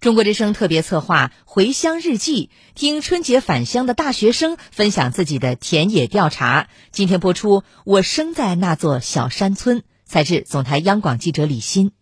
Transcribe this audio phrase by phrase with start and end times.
[0.00, 6.68] 中国之声特别策划《回乡日记》，听春节返乡的大学生分享自己的田野调查。
[6.90, 11.92] 今天播出《我生在那座小山村》，采自总台央广记者李欣。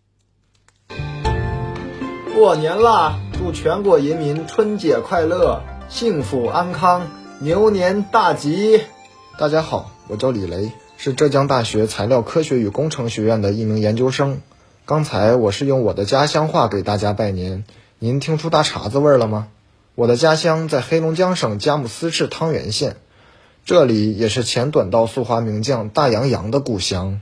[2.33, 3.19] 过年啦！
[3.37, 7.05] 祝全国人民春节快乐，幸福安康，
[7.41, 8.79] 牛年大吉！
[9.37, 14.39] 大家好，我叫李雷，是浙江大学材料科学与工程学院的一名研究生。
[14.85, 17.65] 刚才我是用我的家乡话给大家拜年。
[18.01, 19.49] 您听出大碴子味了吗？
[19.93, 22.95] 我的家乡在黑龙江省佳木斯市汤原县，
[23.65, 27.19] 这里也是前短道速滑名将大杨洋的故乡。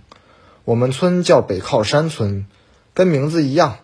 [0.65, 2.45] 我们村叫北靠山村，
[2.93, 3.77] 跟名字一样，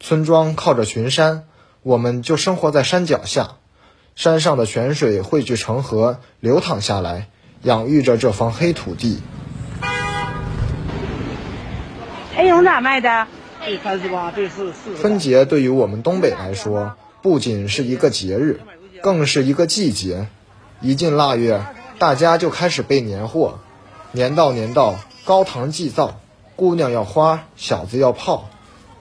[0.00, 1.44] 村庄靠着群山，
[1.82, 3.56] 我们就生活在山脚下。
[4.16, 7.28] 山上的泉水汇聚成河，流淌下来，
[7.62, 9.20] 养育着这方黑土地。
[12.34, 13.26] 哎，蓉咋卖的？
[15.00, 18.60] 春节对于我们东北来说，不仅是一个节日，
[19.02, 20.28] 更是一个季节。
[20.80, 21.66] 一进腊月，
[21.98, 23.58] 大家就开始备年货。
[24.12, 26.20] 年到年到，高堂祭灶，
[26.56, 28.48] 姑娘要花，小子要炮。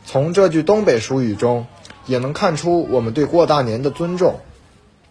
[0.05, 1.67] 从这句东北俗语中，
[2.05, 4.39] 也能看出我们对过大年的尊重。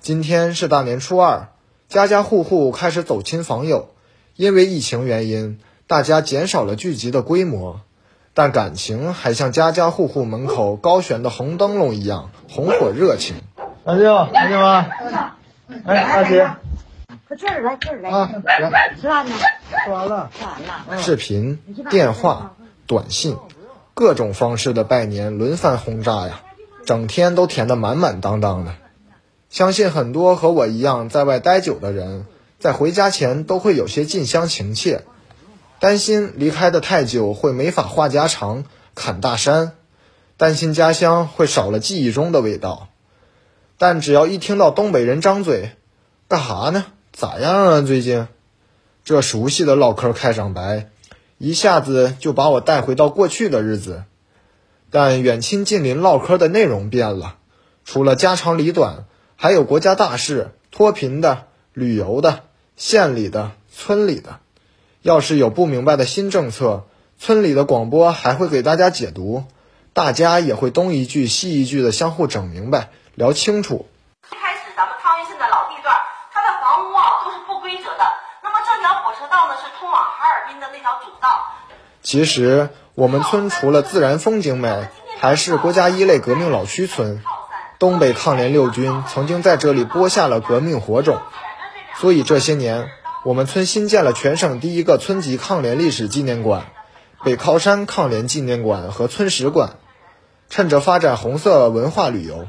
[0.00, 1.48] 今天是大年初二，
[1.88, 3.88] 家家户户开始走亲访友。
[4.34, 7.80] 因为疫情原因，大家减少了聚集的规模。
[8.36, 13.36] 但感情还像家家户户门口高悬的红灯笼一样红火热情。
[13.82, 14.86] 安静，安静吗？
[15.86, 16.46] 哎，阿姐，
[17.26, 18.30] 快这儿来，这儿来啊，
[18.70, 19.34] 来，吃饭呢？
[19.82, 20.30] 吃完了。
[20.38, 21.02] 吃完了。
[21.02, 22.52] 视频、电话、
[22.86, 23.38] 短信，
[23.94, 26.42] 各种方式的拜年轮番轰炸呀，
[26.84, 28.74] 整天都填得满满当当的。
[29.48, 32.26] 相信很多和我一样在外待久的人，
[32.58, 35.04] 在回家前都会有些近乡情怯。
[35.78, 39.72] 担心离开的太久会没法话家常、侃大山，
[40.36, 42.88] 担心家乡会少了记忆中的味道。
[43.78, 45.76] 但只要一听到东北人张嘴，
[46.28, 46.86] 干哈呢？
[47.12, 47.80] 咋样啊？
[47.82, 48.26] 最近，
[49.04, 50.88] 这熟悉的唠嗑开场白，
[51.36, 54.04] 一下子就把我带回到过去的日子。
[54.90, 57.36] 但远亲近邻唠嗑的内容变了，
[57.84, 59.04] 除了家长里短，
[59.36, 62.44] 还有国家大事、脱贫的、旅游的、
[62.76, 64.40] 县里的、村里的。
[65.06, 66.82] 要是有不明白的新政策，
[67.16, 69.44] 村里的广播还会给大家解读，
[69.92, 73.86] 大家也会东一句西一句的相互整明白、聊清楚。
[74.32, 75.94] 一开始咱们汤原县的老地段，
[76.32, 78.04] 它的房屋啊都是不规则的。
[78.42, 81.52] 那么这条火车道呢是通往哈尔滨的那条主道。
[82.02, 84.88] 其实我们村除了自然风景美，
[85.20, 87.22] 还是国家一类革命老区村。
[87.78, 91.20] 东北抗联六军曾经在这里播下了革命火种，
[91.94, 92.90] 所以这些年。
[93.26, 96.66] 我们村新建了全省第一个村级抗联历史纪念馆——
[97.26, 99.78] 北靠山抗联纪念馆和村史馆。
[100.48, 102.46] 趁着发展红色文化旅游，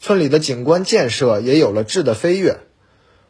[0.00, 2.60] 村里的景观建设也有了质的飞跃。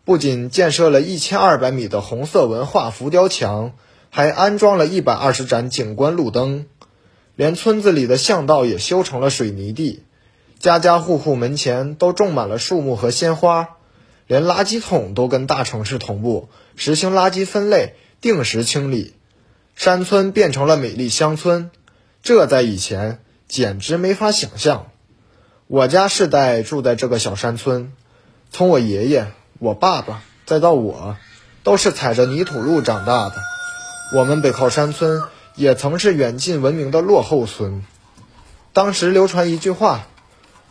[0.04, 3.72] 不仅建设了一千二百米的红色文化浮雕墙，
[4.08, 6.66] 还安装了一百二十盏景观路灯，
[7.34, 10.04] 连村子里的巷道也修成了水泥地，
[10.60, 13.70] 家家户户门前都种满了树木和鲜花。
[14.26, 19.14] 连垃圾桶都跟大城市同步，实行垃圾分类、定时清理，
[19.76, 21.70] 山村变成了美丽乡村。
[22.22, 24.86] 这在以前简直没法想象。
[25.66, 27.92] 我家世代住在这个小山村，
[28.50, 29.26] 从我爷爷、
[29.58, 31.16] 我爸爸再到我，
[31.62, 33.34] 都是踩着泥土路长大的。
[34.14, 35.22] 我们北靠山村
[35.54, 37.84] 也曾是远近闻名的落后村。
[38.72, 40.06] 当时流传一句话：“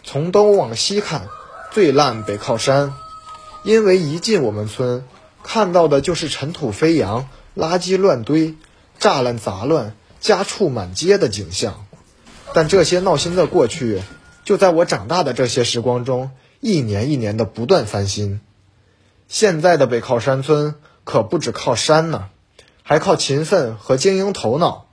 [0.04, 1.28] 从东往西看，
[1.72, 2.94] 最烂北靠山。”
[3.64, 5.06] 因为一进我们村，
[5.42, 8.56] 看到的就是尘土飞扬、垃圾乱堆、
[9.00, 11.86] 栅栏杂乱、家畜满街的景象。
[12.54, 14.02] 但这些闹心的过去，
[14.44, 18.42] 就在我长大的这些时光中，一年一年的不断翻新。
[19.28, 22.26] 现在的北靠山村可不止靠山呢，
[22.84, 24.88] 还靠勤奋和经营头脑。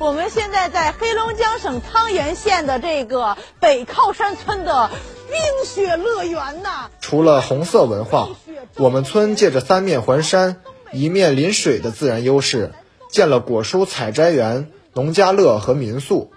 [0.00, 4.90] 我们现在在黑龙江省汤原县的这个北靠山村的
[5.28, 6.90] 冰雪乐园呐。
[7.02, 8.30] 除了红色文化，
[8.76, 12.72] 我们村借着三面环山、一面临水的自然优势，
[13.10, 16.32] 建了果蔬采摘园、农家乐和民宿。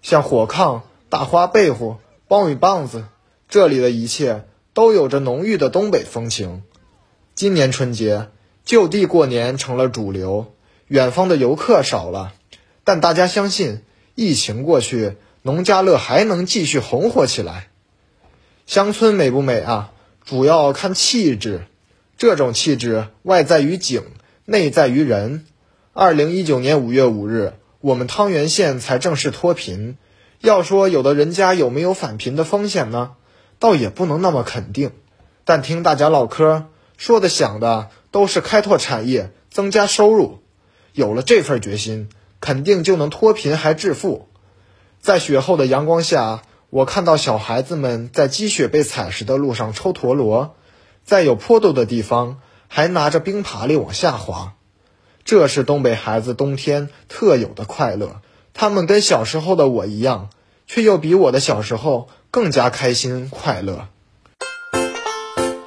[0.00, 0.80] 像火炕、
[1.10, 1.96] 大花被子、
[2.30, 3.04] 苞米棒子，
[3.50, 6.62] 这里的一切都有着浓郁的东北风情。
[7.34, 8.28] 今年春节，
[8.64, 10.54] 就地过年成了主流，
[10.86, 12.32] 远方的游客少了。
[12.90, 13.82] 但大家相信，
[14.16, 17.68] 疫情过去，农家乐还能继续红火起来。
[18.66, 19.92] 乡村美不美啊？
[20.24, 21.66] 主要看气质，
[22.18, 24.02] 这种气质外在于景，
[24.44, 25.46] 内在于人。
[25.92, 29.96] 二零一九年五月五日，我们汤原县才正式脱贫。
[30.40, 33.12] 要说有的人家有没有返贫的风险呢？
[33.60, 34.90] 倒也不能那么肯定。
[35.44, 36.64] 但听大家唠嗑，
[36.96, 40.40] 说的想的都是开拓产业、增加收入。
[40.92, 42.08] 有了这份决心，
[42.50, 44.28] 肯定就能脱贫还致富。
[45.00, 50.56] 在雪后的阳光下，我看到小孩子们在积雪被踩实的路上抽陀螺，
[51.04, 54.54] 在有坡度的地方还拿着冰爬犁往下滑。
[55.22, 58.20] 这是东北孩子冬天特有的快乐。
[58.52, 60.30] 他们跟小时候的我一样，
[60.66, 63.86] 却又比我的小时候更加开心快乐。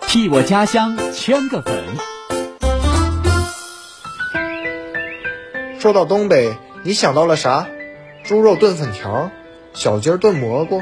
[0.09, 1.81] 替我家乡圈个粉。
[5.79, 7.67] 说到东北，你想到了啥？
[8.25, 9.31] 猪肉炖粉条，
[9.73, 10.81] 小鸡儿炖蘑菇，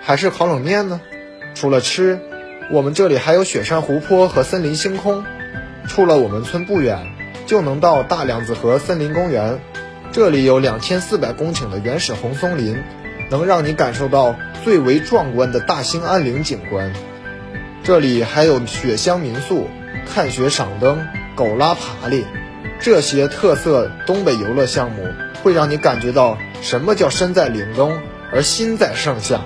[0.00, 1.00] 还是烤冷面呢？
[1.56, 2.20] 除了吃，
[2.70, 5.24] 我们这里还有雪山湖泊和森林星空。
[5.88, 7.04] 出了我们村不远，
[7.46, 9.60] 就能到大梁子河森林公园，
[10.12, 12.80] 这里有两千四百公顷的原始红松林，
[13.28, 16.92] 能让你感受到最为壮观的大兴安岭景观。
[17.82, 19.66] 这里还有雪乡民宿、
[20.06, 22.24] 看雪赏灯、狗拉爬犁。
[22.78, 25.02] 这些特色东北游乐项目
[25.42, 27.98] 会让你感觉到什么叫身在岭东
[28.32, 29.40] 而心在盛夏。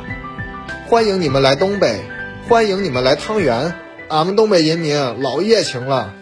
[0.86, 2.00] 欢迎你们来东北，
[2.48, 3.74] 欢迎你们来汤圆，
[4.08, 6.12] 俺们东北人民老热情了。